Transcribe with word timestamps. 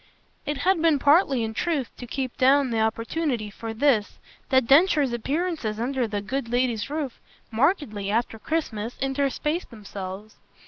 It 0.47 0.57
had 0.57 0.81
been 0.81 0.97
partly 0.97 1.43
in 1.43 1.53
truth 1.53 1.91
to 1.97 2.07
keep 2.07 2.35
down 2.37 2.71
the 2.71 2.79
opportunity 2.79 3.51
for 3.51 3.71
this 3.71 4.17
that 4.49 4.65
Densher's 4.65 5.13
appearances 5.13 5.79
under 5.79 6.07
the 6.07 6.21
good 6.21 6.49
lady's 6.49 6.89
roof 6.89 7.21
markedly, 7.51 8.09
after 8.09 8.39
Christmas, 8.39 8.97
interspaced 8.99 9.69
themselves. 9.69 10.37